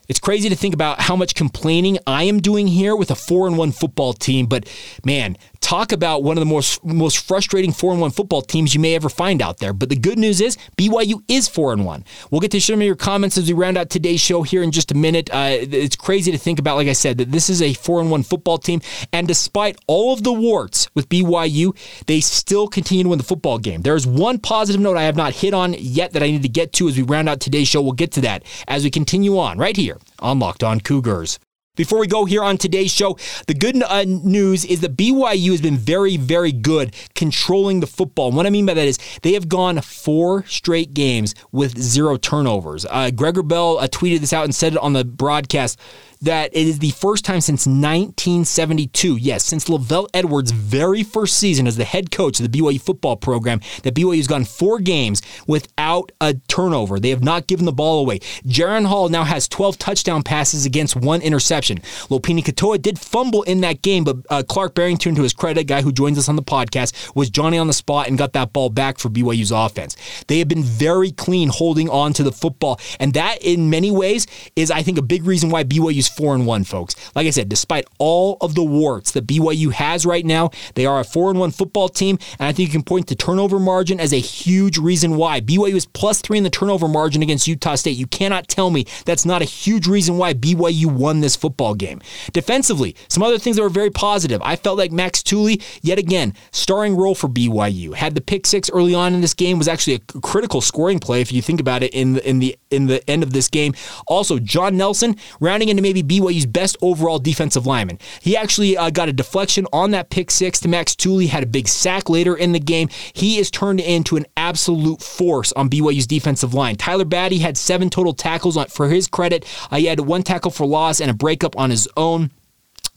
[0.07, 3.45] it's crazy to think about how much complaining I am doing here with a four
[3.45, 4.67] and one football team, but
[5.03, 8.79] man, talk about one of the most most frustrating four and one football teams you
[8.79, 9.73] may ever find out there.
[9.73, 12.05] But the good news is BYU is four and one.
[12.29, 14.71] We'll get to some of your comments as we round out today's show here in
[14.71, 15.27] just a minute.
[15.33, 18.11] Uh, it's crazy to think about, like I said, that this is a four and
[18.11, 18.79] one football team,
[19.11, 21.75] and despite all of the warts with BYU,
[22.05, 23.81] they still continue to win the football game.
[23.81, 26.49] There is one positive note I have not hit on yet that I need to
[26.49, 27.81] get to as we round out today's show.
[27.81, 31.39] We'll get to that as we continue on right here on Locked On Cougars.
[31.75, 35.61] Before we go here on today's show, the good uh, news is that BYU has
[35.61, 38.27] been very, very good controlling the football.
[38.27, 42.17] And what I mean by that is they have gone four straight games with zero
[42.17, 42.85] turnovers.
[42.89, 45.79] Uh, Greg Wrubell uh, tweeted this out and said it on the broadcast
[46.21, 51.67] that it is the first time since 1972, yes, since LaVell Edwards' very first season
[51.67, 55.21] as the head coach of the BYU football program, that BYU has gone four games
[55.47, 56.99] without a turnover.
[56.99, 58.19] They have not given the ball away.
[58.45, 61.79] Jaren Hall now has 12 touchdown passes against one interception.
[62.09, 65.81] Lopini Katoa did fumble in that game, but uh, Clark Barrington, to his credit, guy
[65.81, 68.69] who joins us on the podcast, was Johnny on the spot and got that ball
[68.69, 69.95] back for BYU's offense.
[70.27, 74.27] They have been very clean holding on to the football, and that in many ways
[74.55, 75.63] is, I think, a big reason why
[76.05, 76.95] BYU's four and one, folks.
[77.15, 80.99] Like I said, despite all of the warts that BYU has right now, they are
[80.99, 83.99] a four and one football team, and I think you can point to turnover margin
[83.99, 87.75] as a huge reason why BYU is plus three in the turnover margin against Utah
[87.75, 87.97] State.
[87.97, 92.01] You cannot tell me that's not a huge reason why BYU won this football game.
[92.33, 94.41] Defensively, some other things that were very positive.
[94.43, 97.95] I felt like Max Tooley, yet again, starring role for BYU.
[97.95, 101.21] Had the pick six early on in this game was actually a critical scoring play
[101.21, 103.73] if you think about it in the, in the in the end of this game.
[104.07, 107.99] Also, John Nelson rounding into maybe BYU's best overall defensive lineman.
[108.21, 111.47] He actually uh, got a deflection on that pick six to Max Tooley, had a
[111.47, 112.89] big sack later in the game.
[113.13, 116.75] He is turned into an absolute force on BYU's defensive line.
[116.75, 119.45] Tyler Batty had seven total tackles on, for his credit.
[119.71, 122.31] Uh, he had one tackle for loss and a breakup on his own.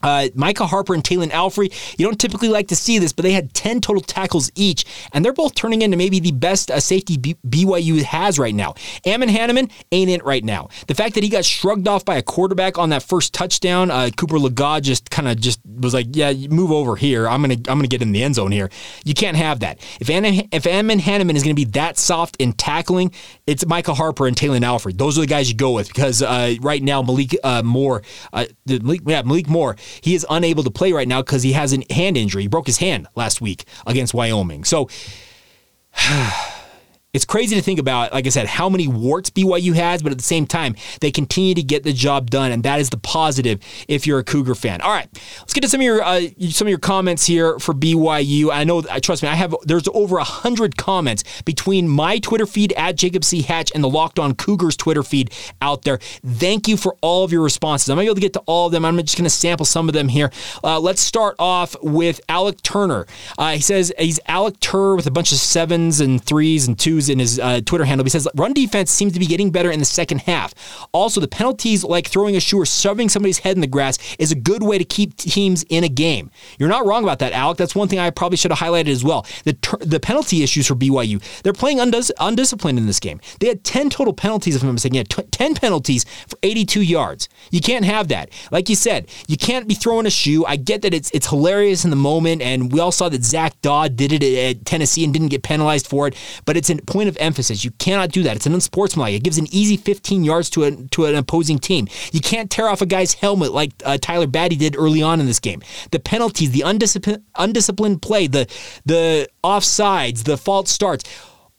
[0.01, 3.31] Uh, Micah Harper and Talan Alfrey, you don't typically like to see this, but they
[3.31, 7.17] had 10 total tackles each, and they're both turning into maybe the best uh, safety
[7.17, 8.75] B- BYU has right now.
[9.05, 10.69] Ammon Hannemann ain't it right now.
[10.87, 14.09] The fact that he got shrugged off by a quarterback on that first touchdown, uh,
[14.15, 17.27] Cooper Legas just kind of just was like, yeah, move over here.
[17.27, 18.69] I'm gonna I'm gonna get in the end zone here.
[19.03, 19.79] You can't have that.
[19.99, 23.11] If Ammon, if Ammon Hannemann is gonna be that soft in tackling,
[23.47, 24.97] it's Micah Harper and Talan Alfrey.
[24.97, 28.45] Those are the guys you go with because uh, right now Malik uh, Moore, uh,
[28.65, 31.83] Malik, yeah, Malik Moore he is unable to play right now because he has a
[31.93, 32.43] hand injury.
[32.43, 34.63] He broke his hand last week against Wyoming.
[34.63, 34.89] So
[37.11, 40.19] it's crazy to think about, like I said, how many warts BYU has, but at
[40.19, 43.59] the same time, they continue to get the job done, and that is the positive
[43.87, 44.79] if you're a Cougar fan.
[44.81, 45.07] All right,
[45.39, 48.51] let's get to some of your uh, some of your comments here for BYU.
[48.53, 52.73] I know, trust me, I have there's over a hundred comments between my Twitter feed
[52.73, 55.97] at Jacob C Hatch and the Locked On Cougars Twitter feed out there.
[56.23, 57.89] Thank you for all of your responses.
[57.89, 58.85] I'm not able to get to all of them.
[58.85, 60.31] I'm just going to sample some of them here.
[60.63, 63.07] Uh, let's start off with Alec Turner.
[63.35, 66.98] Uh, he says he's Alec Tur with a bunch of sevens and threes and twos
[67.07, 68.03] in his uh, Twitter handle.
[68.03, 70.53] He says run defense seems to be getting better in the second half.
[70.91, 74.31] Also, the penalties like throwing a shoe or shoving somebody's head in the grass is
[74.31, 76.31] a good way to keep teams in a game.
[76.57, 77.57] You're not wrong about that, Alec.
[77.57, 79.25] That's one thing I probably should have highlighted as well.
[79.43, 81.21] The ter- the penalty issues for BYU.
[81.43, 83.21] They're playing undis- undisciplined in this game.
[83.39, 84.95] They had 10 total penalties, if I'm mistaken.
[84.95, 87.29] Yeah, t- 10 penalties for 82 yards.
[87.51, 88.31] You can't have that.
[88.51, 90.45] Like you said, you can't be throwing a shoe.
[90.45, 93.59] I get that it's it's hilarious in the moment, and we all saw that Zach
[93.61, 96.15] Dodd did it at Tennessee and didn't get penalized for it.
[96.45, 97.63] But it's a point of emphasis.
[97.63, 98.35] You cannot do that.
[98.35, 99.13] It's an unsportsmanlike.
[99.13, 101.87] It gives an easy 15 yards to a, to an opposing team.
[102.11, 105.25] You can't tear off a guy's helmet like uh, Tyler Batty did early on in
[105.25, 105.61] this game.
[105.91, 108.47] The penalties, the undisciplined, undisciplined play, the
[108.85, 111.03] the offsides, the false starts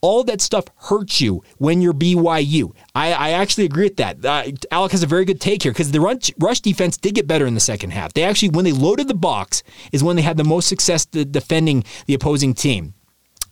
[0.03, 2.73] all that stuff hurts you when you're BYU.
[2.95, 4.25] I, I actually agree with that.
[4.25, 7.27] Uh, Alec has a very good take here because the rush, rush defense did get
[7.27, 8.12] better in the second half.
[8.14, 9.62] They actually, when they loaded the box,
[9.93, 12.95] is when they had the most success defending the opposing team.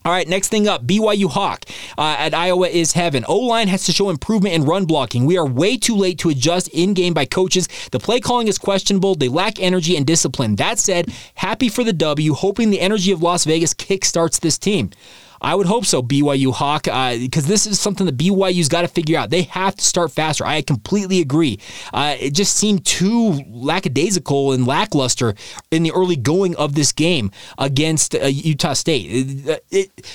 [0.09, 1.66] All right, next thing up, BYU Hawk
[1.99, 3.27] uh, at Iowa is heaven.
[3.29, 5.27] O line has to show improvement in run blocking.
[5.27, 7.68] We are way too late to adjust in game by coaches.
[7.92, 9.16] The play calling is questionable.
[9.16, 10.57] They lack energy and discipline.
[10.57, 14.92] That said, happy for the W, hoping the energy of Las Vegas kickstarts this team.
[15.40, 18.88] I would hope so, BYU Hawk, because uh, this is something that BYU's got to
[18.88, 19.31] figure out.
[19.31, 20.44] They have to start faster.
[20.44, 21.59] I completely agree.
[21.92, 25.35] Uh, it just seemed too lackadaisical and lackluster
[25.70, 29.07] in the early going of this game against uh, Utah State.
[29.09, 30.11] It, it,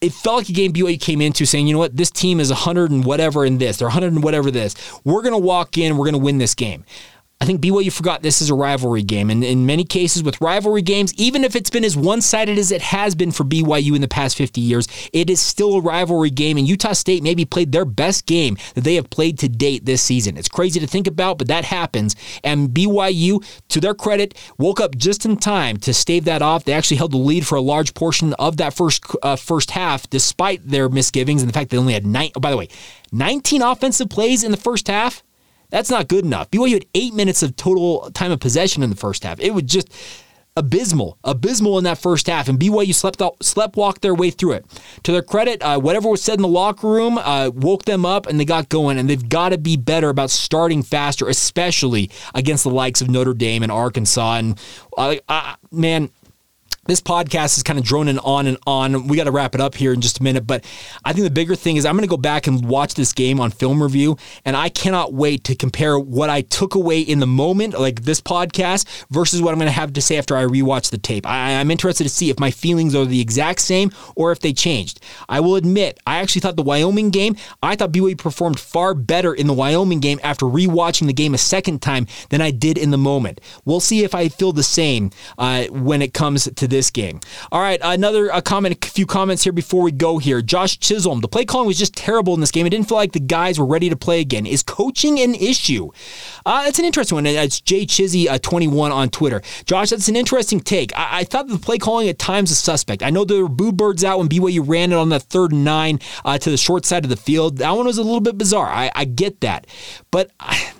[0.00, 2.50] it felt like a game BYU came into saying, you know what, this team is
[2.50, 4.74] 100 and whatever in this, they're 100 and whatever this.
[5.04, 6.84] We're going to walk in, we're going to win this game.
[7.40, 9.30] I think BYU forgot this is a rivalry game.
[9.30, 12.72] And in many cases, with rivalry games, even if it's been as one sided as
[12.72, 16.30] it has been for BYU in the past 50 years, it is still a rivalry
[16.30, 16.56] game.
[16.56, 20.02] And Utah State maybe played their best game that they have played to date this
[20.02, 20.36] season.
[20.36, 22.16] It's crazy to think about, but that happens.
[22.42, 26.64] And BYU, to their credit, woke up just in time to stave that off.
[26.64, 30.10] They actually held the lead for a large portion of that first uh, first half,
[30.10, 32.32] despite their misgivings and the fact they only had nine.
[32.34, 32.68] Oh, by the way,
[33.12, 35.22] 19 offensive plays in the first half.
[35.70, 36.50] That's not good enough.
[36.50, 39.38] BYU had eight minutes of total time of possession in the first half.
[39.40, 39.92] It was just
[40.58, 44.52] abysmal, abysmal in that first half, and BYU slept out, slept walked their way through
[44.52, 44.66] it.
[45.04, 48.26] To their credit, uh, whatever was said in the locker room uh, woke them up,
[48.26, 48.98] and they got going.
[48.98, 53.34] And they've got to be better about starting faster, especially against the likes of Notre
[53.34, 54.34] Dame and Arkansas.
[54.34, 54.58] And
[54.96, 55.16] uh,
[55.70, 56.10] man,
[56.88, 59.06] this podcast is kind of droning on and on.
[59.06, 60.64] We got to wrap it up here in just a minute, but
[61.04, 63.40] I think the bigger thing is I'm going to go back and watch this game
[63.40, 67.26] on film review, and I cannot wait to compare what I took away in the
[67.26, 70.90] moment, like this podcast, versus what I'm going to have to say after I rewatch
[70.90, 71.26] the tape.
[71.26, 74.54] I, am interested to see if my feelings are the exact same or if they
[74.54, 75.00] changed.
[75.28, 79.34] I will admit, I actually thought the Wyoming game, I thought BYU performed far better
[79.34, 82.92] in the Wyoming game after rewatching the game a second time than I did in
[82.92, 83.42] the moment.
[83.66, 87.18] We'll see if I feel the same uh, when it comes to this this game.
[87.50, 90.40] All right, another a comment, a few comments here before we go here.
[90.40, 92.66] Josh Chisholm, the play calling was just terrible in this game.
[92.66, 94.46] It didn't feel like the guys were ready to play again.
[94.46, 95.90] Is coaching an issue?
[96.46, 97.26] Uh, that's an interesting one.
[97.26, 99.42] It's Jay Chizzy uh, 21 on Twitter.
[99.64, 100.96] Josh, that's an interesting take.
[100.96, 103.02] I, I thought the play calling at times was suspect.
[103.02, 105.64] I know there were boo birds out when BYU ran it on the third and
[105.64, 107.58] nine uh, to the short side of the field.
[107.58, 108.68] That one was a little bit bizarre.
[108.68, 109.66] I, I get that,
[110.12, 110.30] but.
[110.38, 110.72] I,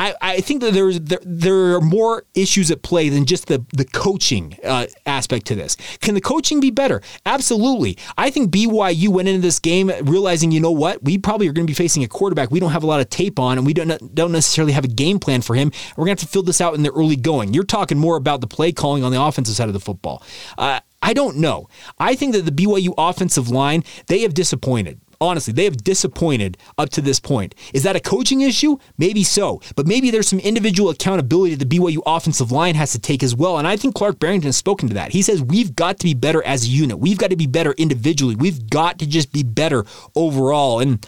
[0.00, 3.62] I, I think that there's there, there are more issues at play than just the
[3.74, 5.76] the coaching uh, aspect to this.
[6.00, 7.02] Can the coaching be better?
[7.26, 7.98] Absolutely.
[8.16, 11.66] I think BYU went into this game realizing, you know what, we probably are going
[11.66, 13.74] to be facing a quarterback we don't have a lot of tape on, and we
[13.74, 15.70] don't don't necessarily have a game plan for him.
[15.96, 17.52] We're going to have to fill this out in the early going.
[17.52, 20.22] You're talking more about the play calling on the offensive side of the football.
[20.56, 21.68] Uh, I don't know.
[21.98, 26.90] I think that the BYU offensive line they have disappointed honestly, they have disappointed up
[26.90, 27.54] to this point.
[27.74, 28.78] Is that a coaching issue?
[28.98, 29.60] Maybe so.
[29.76, 33.58] But maybe there's some individual accountability the BYU offensive line has to take as well.
[33.58, 35.12] And I think Clark Barrington has spoken to that.
[35.12, 36.98] He says we've got to be better as a unit.
[36.98, 38.34] We've got to be better individually.
[38.34, 39.84] We've got to just be better
[40.16, 40.80] overall.
[40.80, 41.06] And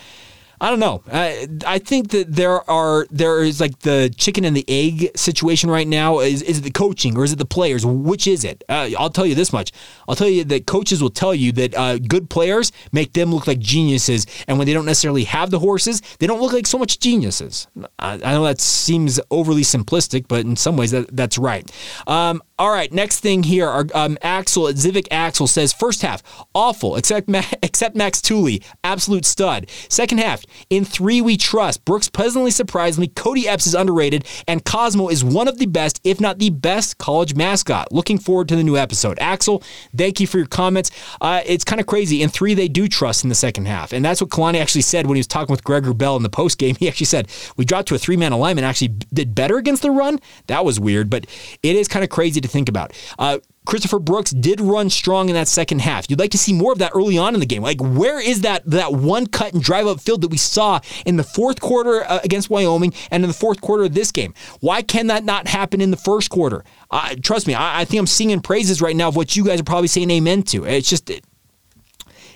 [0.62, 1.03] I don't know.
[1.11, 5.68] I, I think that there are there is like the chicken and the egg situation
[5.68, 6.20] right now.
[6.20, 7.85] Is is it the coaching or is it the players?
[7.85, 8.62] Which is it?
[8.68, 9.72] Uh, I'll tell you this much.
[10.09, 13.48] I'll tell you that coaches will tell you that uh, good players make them look
[13.48, 16.79] like geniuses, and when they don't necessarily have the horses, they don't look like so
[16.79, 17.66] much geniuses.
[17.98, 21.68] I, I know that seems overly simplistic, but in some ways that that's right.
[22.07, 26.22] Um, all right, next thing here, our, um, Axel at Civic Axel says first half
[26.55, 29.68] awful, except Ma- except Max Tooley, absolute stud.
[29.88, 31.85] Second half, in three we trust.
[31.85, 33.09] Brooks pleasantly surprised me.
[33.09, 36.99] Kody Epps is underrated, and Cosmo is one of the best, if not the best,
[36.99, 37.93] college mascot.
[37.93, 39.19] Looking forward to the new episode.
[39.21, 39.62] Axel,
[39.97, 40.91] thank you for your comments.
[41.21, 42.23] Uh, it's kind of crazy.
[42.23, 45.07] In three, they do trust in the second half, and that's what Kalani actually said
[45.07, 46.77] when he was talking with Greg Wrubell in the post game.
[46.83, 49.93] He actually said we dropped to a three man alignment, actually did better against the
[49.93, 50.19] run.
[50.49, 51.27] That was weird, but
[51.62, 52.93] it is kind of crazy to think about.
[53.21, 56.11] Uh, Christopher Brooks did run strong in that second half.
[56.11, 57.62] You'd like to see more of that early on in the game.
[57.62, 61.16] Like, where is that that one cut and drive up field that we saw in
[61.16, 64.35] the fourth quarter uh, against Wyoming and in the fourth quarter of this game?
[64.61, 66.64] Why can that not happen in the first quarter?
[66.90, 69.61] Uh, trust me, I, I, think I'm singing praises right now of what you guys
[69.61, 70.64] are probably saying amen to.
[70.64, 71.11] It's just.
[71.11, 71.25] It,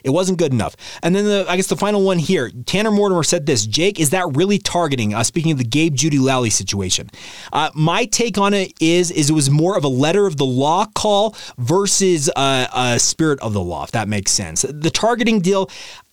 [0.07, 0.77] it wasn't good enough.
[1.03, 4.11] And then the, I guess the final one here, Tanner Mortimer said this Jake, is
[4.11, 5.13] that really targeting?
[5.15, 7.11] Uh, speaking of the Gabe Jeudy-Lally situation,
[7.53, 10.47] uh, my take on it is is it was more of a letter of the
[10.47, 14.63] law call versus uh, a spirit of the law, if that makes sense.
[14.63, 15.69] The targeting deal,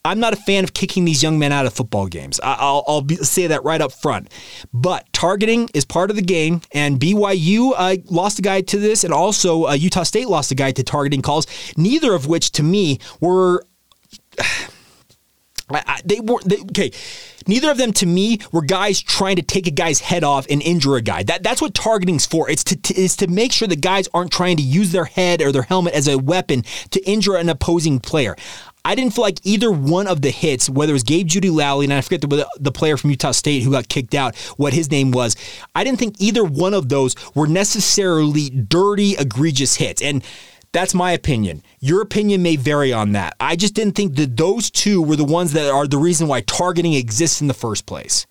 [0.05, 2.39] I'm not a fan of kicking these young men out of football games.
[2.43, 4.33] I'll, I'll be, say that right up front.
[4.73, 9.05] But targeting is part of the game, and BYU uh, lost a guy to this,
[9.05, 11.47] and also uh, Utah State lost a guy to targeting calls.
[11.77, 13.63] Neither of which, to me, were
[15.69, 16.91] I, I, they were they, okay.
[17.47, 20.61] Neither of them, to me, were guys trying to take a guy's head off and
[20.61, 21.23] injure a guy.
[21.23, 22.49] That that's what targeting's for.
[22.49, 25.41] It's to, to is to make sure the guys aren't trying to use their head
[25.41, 28.35] or their helmet as a weapon to injure an opposing player.
[28.85, 31.93] I didn't feel like either one of the hits, whether it was Gabe Jeudy-Lally, and
[31.93, 35.11] I forget the, the player from Utah State who got kicked out, what his name
[35.11, 35.37] was,
[35.73, 40.01] I didn't think either one of those were necessarily dirty, egregious hits.
[40.01, 40.21] And
[40.73, 41.63] that's my opinion.
[41.79, 43.35] Your opinion may vary on that.
[43.39, 46.41] I just didn't think that those two were the ones that are the reason why
[46.41, 48.25] targeting exists in the first place.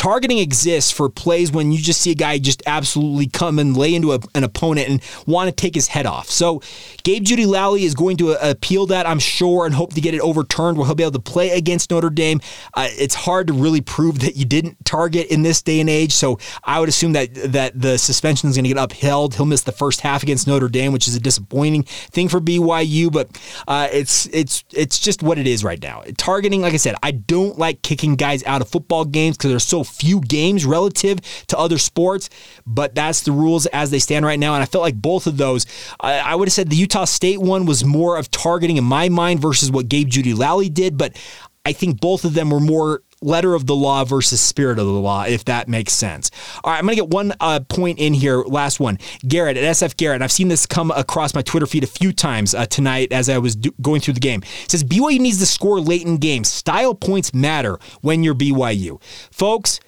[0.00, 3.94] Targeting exists for plays when you just see a guy just absolutely come and lay
[3.94, 6.30] into a, an opponent and want to take his head off.
[6.30, 6.62] So
[7.02, 10.22] Gabe Jeudy-Lally is going to uh, appeal that, I'm sure, and hope to get it
[10.22, 12.40] overturned where he'll be able to play against Notre Dame.
[12.72, 16.12] Uh, it's hard to really prove that you didn't target in this day and age,
[16.12, 19.34] so I would assume that that the suspension is going to get upheld.
[19.34, 23.12] He'll miss the first half against Notre Dame, which is a disappointing thing for BYU,
[23.12, 26.04] but uh, it's it's it's just what it is right now.
[26.16, 29.66] Targeting, like I said, I don't like kicking guys out of football games because there's
[29.66, 32.30] so few games relative to other sports,
[32.66, 34.54] but that's the rules as they stand right now.
[34.54, 35.66] And I felt like both of those,
[36.00, 39.08] I, I would have said the Utah State one was more of targeting in my
[39.08, 41.16] mind versus what Gabe Jeudy-Lally did, but
[41.64, 44.92] I think both of them were more letter of the law versus spirit of the
[44.92, 46.30] law, if that makes sense.
[46.64, 48.42] All right, I'm going to get one uh, point in here.
[48.42, 48.98] Last one.
[49.26, 50.22] Garrett at SF Garrett.
[50.22, 53.38] I've seen this come across my Twitter feed a few times uh, tonight as I
[53.38, 54.42] was do- going through the game.
[54.64, 56.48] It says BYU needs to score late in games.
[56.48, 59.00] Style points matter when you're BYU.
[59.30, 59.80] Folks,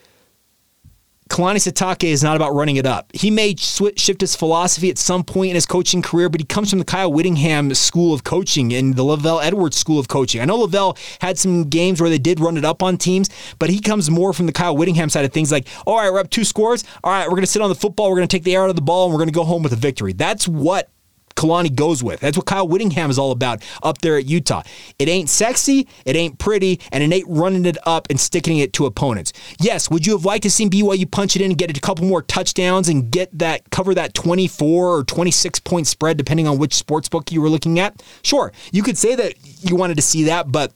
[1.33, 3.11] Kalani Sitake is not about running it up.
[3.15, 6.45] He may sw- shift his philosophy at some point in his coaching career, but he
[6.45, 10.43] comes from the Kyle Whittingham school of coaching and the LaVell Edwards school of coaching.
[10.43, 13.71] I know LaVell had some games where they did run it up on teams, but
[13.71, 16.29] he comes more from the Kyle Whittingham side of things like, all right, we're up
[16.29, 16.85] two scores.
[17.03, 18.11] All right, we're going to sit on the football.
[18.11, 19.45] We're going to take the air out of the ball and we're going to go
[19.45, 20.13] home with a victory.
[20.13, 20.91] That's what
[21.35, 22.21] Kalani goes with.
[22.21, 24.63] That's what Kyle Whittingham is all about up there at Utah.
[24.99, 28.73] It ain't sexy, it ain't pretty, and it ain't running it up and sticking it
[28.75, 29.33] to opponents.
[29.61, 32.05] Yes, would you have liked to see BYU punch it in and get a couple
[32.05, 36.75] more touchdowns and get that cover that 24 or 26 point spread depending on which
[36.75, 38.03] sports book you were looking at?
[38.23, 40.73] Sure, you could say that you wanted to see that, but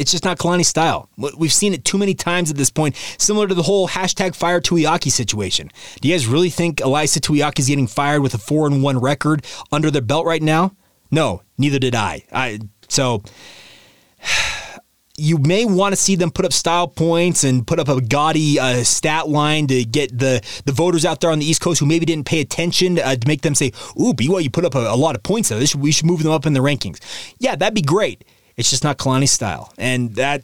[0.00, 1.10] it's just not Kalani style.
[1.36, 4.60] We've seen it too many times at this point, similar to the whole hashtag fire
[4.60, 5.70] Tuiaki situation.
[6.00, 8.98] Do you guys really think Ilaisa Tuiaki is getting fired with a four and one
[8.98, 10.74] record under their belt right now?
[11.10, 12.24] No, neither did I.
[12.32, 13.22] I so
[15.18, 18.58] you may want to see them put up style points and put up a gaudy
[18.58, 21.84] uh, stat line to get the, the voters out there on the East Coast who
[21.84, 24.96] maybe didn't pay attention uh, to make them say, "Ooh, BYU put up a, a
[24.96, 25.50] lot of points.
[25.50, 25.62] Though.
[25.62, 27.00] Should, we should move them up in the rankings."
[27.38, 28.24] Yeah, that'd be great.
[28.56, 30.42] It's just not Kalani style, and that.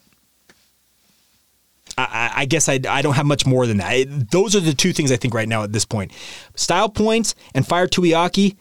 [1.98, 3.90] I, I guess I, I don't have much more than that.
[3.94, 6.12] It, those are the two things I think right now at this point:
[6.54, 8.56] style points and fire Tuiaki.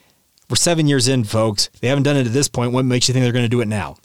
[0.49, 1.69] We're seven years in, folks.
[1.81, 2.71] They haven't done it at this point.
[2.71, 3.97] What makes you think they're going to do it now?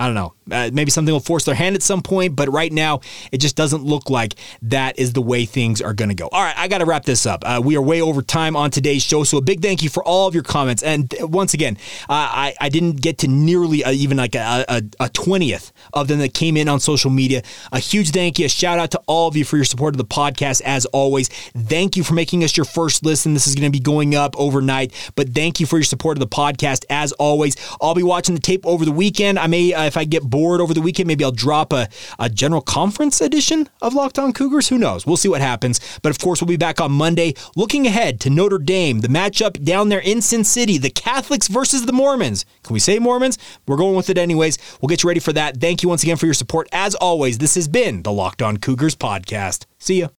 [0.00, 0.34] I don't know.
[0.50, 3.54] Uh, maybe something will force their hand at some point, but right now it just
[3.56, 6.28] doesn't look like that is the way things are going to go.
[6.32, 7.44] All right, I got to wrap this up.
[7.46, 10.02] Uh, we are way over time on today's show, so a big thank you for
[10.02, 10.82] all of your comments.
[10.82, 11.76] And once again,
[12.08, 14.82] uh, I I didn't get to nearly uh, even like a
[15.12, 17.42] twentieth of them that came in on social media.
[17.70, 19.98] A huge thank you, a shout out to all of you for your support of
[19.98, 20.62] the podcast.
[20.62, 23.34] As always, thank you for making us your first listen.
[23.34, 26.20] This is going to be going up overnight, but thank you for your support of
[26.20, 26.84] the podcast.
[26.90, 29.38] As always, I'll be watching the tape over the weekend.
[29.38, 31.88] I may uh, Uh, if I get bored over the weekend, maybe I'll drop a,
[32.20, 34.68] a general conference edition of Locked On Cougars.
[34.68, 35.06] Who knows?
[35.06, 35.80] We'll see what happens.
[36.02, 39.64] But of course, we'll be back on Monday looking ahead to Notre Dame, the matchup
[39.64, 42.44] down there in Sin City, the Catholics versus the Mormons.
[42.62, 43.38] Can we say Mormons?
[43.66, 44.56] We're going with it anyways.
[44.80, 45.56] We'll get you ready for that.
[45.56, 46.68] Thank you once again for your support.
[46.70, 49.66] As always, this has been the Locked On Cougars podcast.
[49.78, 50.08] See ya.